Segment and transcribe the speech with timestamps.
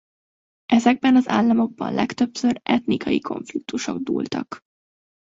[0.65, 4.59] Ezekben az államokban legtöbbször etnikai konfliktusok dúltak.